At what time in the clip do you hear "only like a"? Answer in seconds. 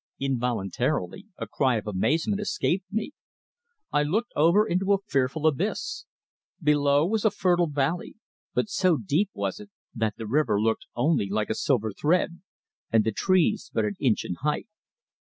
10.95-11.53